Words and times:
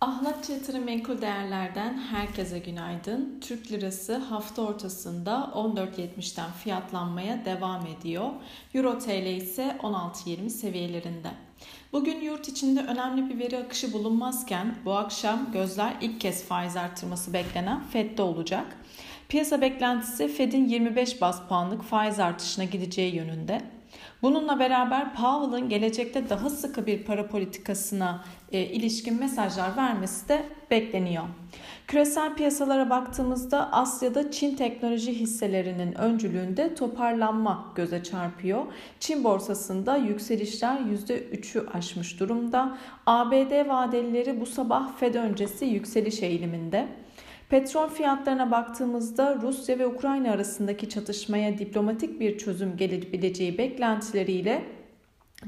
Ahlatçı 0.00 0.52
Yatırım 0.52 0.84
Menkul 0.84 1.20
Değerler'den 1.20 1.98
herkese 1.98 2.58
günaydın. 2.58 3.40
Türk 3.40 3.72
Lirası 3.72 4.16
hafta 4.16 4.62
ortasında 4.62 5.50
14.70'ten 5.54 6.50
fiyatlanmaya 6.52 7.44
devam 7.44 7.86
ediyor. 7.86 8.30
Euro 8.74 8.98
TL 8.98 9.26
ise 9.26 9.76
16.20 9.82 10.50
seviyelerinde. 10.50 11.28
Bugün 11.92 12.20
yurt 12.20 12.48
içinde 12.48 12.80
önemli 12.80 13.28
bir 13.28 13.38
veri 13.38 13.58
akışı 13.58 13.92
bulunmazken 13.92 14.74
bu 14.84 14.92
akşam 14.92 15.52
gözler 15.52 15.96
ilk 16.00 16.20
kez 16.20 16.44
faiz 16.44 16.76
artırması 16.76 17.32
beklenen 17.32 17.82
FED'de 17.82 18.22
olacak. 18.22 18.66
Piyasa 19.28 19.60
beklentisi 19.60 20.28
Fed'in 20.28 20.68
25 20.68 21.20
bas 21.20 21.40
puanlık 21.48 21.82
faiz 21.82 22.20
artışına 22.20 22.64
gideceği 22.64 23.14
yönünde. 23.14 23.75
Bununla 24.22 24.58
beraber 24.58 25.14
Powell'ın 25.14 25.68
gelecekte 25.68 26.30
daha 26.30 26.50
sıkı 26.50 26.86
bir 26.86 27.04
para 27.04 27.28
politikasına 27.28 28.24
e, 28.52 28.60
ilişkin 28.60 29.20
mesajlar 29.20 29.76
vermesi 29.76 30.28
de 30.28 30.44
bekleniyor. 30.70 31.24
Küresel 31.86 32.34
piyasalara 32.34 32.90
baktığımızda 32.90 33.72
Asya'da 33.72 34.30
Çin 34.30 34.56
teknoloji 34.56 35.20
hisselerinin 35.20 35.92
öncülüğünde 35.92 36.74
toparlanma 36.74 37.72
göze 37.74 38.02
çarpıyor. 38.02 38.62
Çin 39.00 39.24
borsasında 39.24 39.96
yükselişler 39.96 40.80
%3'ü 40.80 41.68
aşmış 41.72 42.20
durumda. 42.20 42.78
ABD 43.06 43.68
vadelileri 43.68 44.40
bu 44.40 44.46
sabah 44.46 44.96
Fed 44.96 45.14
öncesi 45.14 45.64
yükseliş 45.64 46.22
eğiliminde. 46.22 46.88
Petrol 47.48 47.88
fiyatlarına 47.88 48.50
baktığımızda 48.50 49.38
Rusya 49.42 49.78
ve 49.78 49.86
Ukrayna 49.86 50.30
arasındaki 50.30 50.88
çatışmaya 50.88 51.58
diplomatik 51.58 52.20
bir 52.20 52.38
çözüm 52.38 52.76
gelebileceği 52.76 53.58
beklentileriyle 53.58 54.64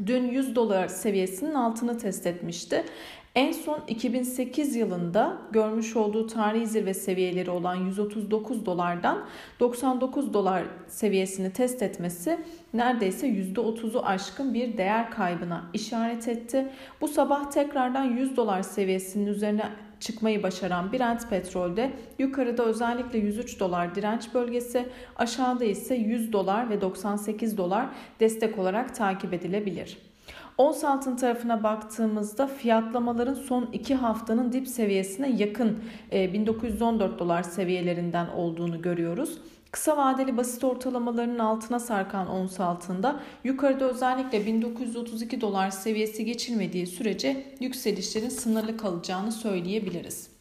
dün 0.07 0.29
100 0.29 0.57
dolar 0.57 0.89
seviyesinin 0.89 1.55
altını 1.55 1.99
test 1.99 2.27
etmişti. 2.27 2.85
En 3.35 3.53
son 3.53 3.81
2008 3.89 4.77
yılında 4.77 5.39
görmüş 5.53 5.97
olduğu 5.97 6.27
tarihi 6.27 6.67
zirve 6.67 6.95
seviyeleri 6.95 7.51
olan 7.51 7.75
139 7.75 8.67
dolardan 8.67 9.25
99 9.61 10.35
dolar 10.35 10.65
seviyesini 10.87 11.53
test 11.53 11.83
etmesi 11.83 12.39
neredeyse 12.75 13.29
%30'u 13.29 14.03
aşkın 14.05 14.55
bir 14.55 14.79
değer 14.79 15.11
kaybına 15.11 15.65
işaret 15.73 16.29
etti. 16.29 16.69
Bu 17.01 17.09
sabah 17.09 17.51
tekrardan 17.51 18.05
100 18.05 18.37
dolar 18.37 18.63
seviyesinin 18.63 19.27
üzerine 19.27 19.69
çıkmayı 20.01 20.43
başaran 20.43 20.93
Brent 20.93 21.31
petrolde 21.31 21.93
yukarıda 22.19 22.65
özellikle 22.65 23.19
103 23.19 23.61
dolar 23.61 23.95
direnç 23.95 24.35
bölgesi, 24.35 24.89
aşağıda 25.17 25.65
ise 25.65 25.95
100 25.95 26.33
dolar 26.33 26.71
ve 26.71 26.81
98 26.81 27.59
dolar 27.59 27.87
destek 28.21 28.59
olarak 28.59 28.95
takip 28.95 29.33
edilebilir. 29.33 30.08
Ons 30.59 30.85
altın 30.85 31.17
tarafına 31.17 31.63
baktığımızda 31.63 32.47
fiyatlamaların 32.47 33.35
son 33.35 33.69
2 33.73 33.95
haftanın 33.95 34.53
dip 34.53 34.69
seviyesine 34.69 35.31
yakın 35.31 35.79
1914 36.13 37.15
e, 37.15 37.19
dolar 37.19 37.43
seviyelerinden 37.43 38.29
olduğunu 38.29 38.83
görüyoruz. 38.83 39.39
Kısa 39.71 39.97
vadeli 39.97 40.37
basit 40.37 40.65
ortalamalarının 40.65 41.39
altına 41.39 41.81
sarkan 41.81 42.29
ons 42.29 42.61
altında 42.61 43.21
yukarıda 43.45 43.91
özellikle 43.91 44.47
1932 44.47 45.41
dolar 45.41 45.71
seviyesi 45.71 46.25
geçilmediği 46.25 46.87
sürece 46.87 47.45
yükselişlerin 47.61 48.29
sınırlı 48.29 48.77
kalacağını 48.77 49.33
söyleyebiliriz. 49.33 50.38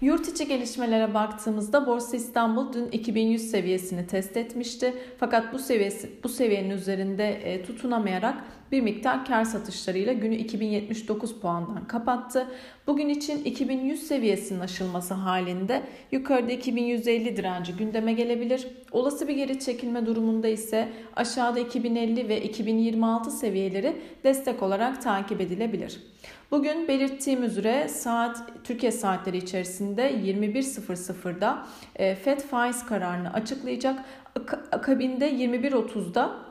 Yurt 0.00 0.28
içi 0.28 0.48
gelişmelere 0.48 1.14
baktığımızda 1.14 1.86
Borsa 1.86 2.16
İstanbul 2.16 2.72
dün 2.72 2.88
2100 2.92 3.50
seviyesini 3.50 4.06
test 4.06 4.36
etmişti. 4.36 4.94
Fakat 5.18 5.52
bu 5.52 5.58
seviyesi 5.58 6.10
bu 6.24 6.28
seviyenin 6.28 6.70
üzerinde 6.70 7.28
e, 7.28 7.62
tutunamayarak 7.62 8.44
bir 8.72 8.80
miktar 8.80 9.24
kar 9.24 9.44
satışlarıyla 9.44 10.12
günü 10.12 10.34
2079 10.34 11.40
puandan 11.40 11.86
kapattı. 11.86 12.46
Bugün 12.86 13.08
için 13.08 13.44
2100 13.44 14.02
seviyesinin 14.06 14.60
aşılması 14.60 15.14
halinde 15.14 15.82
yukarıda 16.12 16.52
2150 16.52 17.36
direnci 17.36 17.72
gündeme 17.72 18.12
gelebilir. 18.12 18.66
Olası 18.92 19.28
bir 19.28 19.34
geri 19.34 19.60
çekilme 19.60 20.06
durumunda 20.06 20.48
ise 20.48 20.88
aşağıda 21.16 21.60
2050 21.60 22.28
ve 22.28 22.42
2026 22.42 23.30
seviyeleri 23.30 23.96
destek 24.24 24.62
olarak 24.62 25.02
takip 25.02 25.40
edilebilir. 25.40 26.00
Bugün 26.50 26.88
belirttiğim 26.88 27.42
üzere 27.42 27.88
saat 27.88 28.42
Türkiye 28.64 28.92
saatleri 28.92 29.36
içerisinde 29.36 30.12
21.00'da 30.12 31.66
e, 31.96 32.14
FED 32.14 32.40
faiz 32.40 32.86
kararını 32.86 33.32
açıklayacak. 33.32 34.04
Akabinde 34.72 35.32
21.30'da 35.32 36.36
ee, 36.36 36.49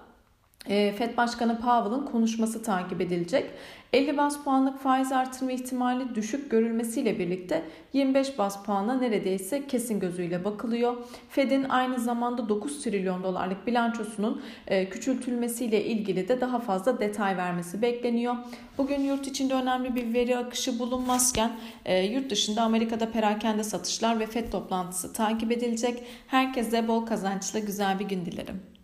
FED 0.69 1.18
Başkanı 1.18 1.56
Powell'ın 1.56 2.06
konuşması 2.06 2.63
takip 2.63 3.02
edilecek. 3.02 3.52
50 3.94 4.18
bas 4.18 4.44
puanlık 4.44 4.80
faiz 4.80 5.12
artırma 5.12 5.52
ihtimali 5.52 6.16
düşük 6.16 6.52
görülmesiyle 6.52 7.19
birlikte 7.19 7.63
25 7.94 8.38
bas 8.38 8.63
puanla 8.63 8.94
neredeyse 8.94 9.68
kesin 9.68 10.00
gözüyle 10.00 10.46
bakılıyor. 10.46 10.97
Fed'in 11.30 11.63
aynı 11.69 12.00
zamanda 12.00 12.50
9 12.50 12.84
trilyon 12.84 13.24
dolarlık 13.24 13.68
bilançosunun 13.68 14.41
e, 14.68 14.90
küçültülmesiyle 14.90 15.85
ilgili 15.85 16.28
de 16.28 16.41
daha 16.41 16.59
fazla 16.59 17.00
detay 17.00 17.38
vermesi 17.38 17.81
bekleniyor. 17.81 18.36
Bugün 18.78 19.01
yurt 19.01 19.28
içinde 19.28 19.53
önemli 19.53 19.96
bir 19.96 20.13
veri 20.13 20.38
akışı 20.38 20.80
bulunmazken 20.80 21.51
e, 21.86 22.06
yurt 22.06 22.30
dışında 22.30 22.62
Amerika'da 22.62 23.12
perakende 23.12 23.63
satışlar 23.63 24.19
ve 24.19 24.25
Fed 24.25 24.51
toplantısı 24.51 25.13
takip 25.13 25.51
edilecek. 25.51 26.03
Herkese 26.28 26.88
bol 26.88 27.06
kazançlı 27.06 27.59
güzel 27.59 28.00
bir 28.00 28.06
gün 28.06 28.25
dilerim. 28.25 28.79